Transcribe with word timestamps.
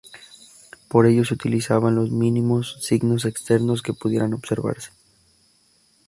Para 0.87 1.09
ello 1.09 1.23
se 1.23 1.35
utilizaban 1.35 1.93
los 1.93 2.09
mínimos 2.09 2.79
signos 2.81 3.23
externos 3.25 3.83
que 3.83 3.93
pudieran 3.93 4.33
observarse. 4.33 4.89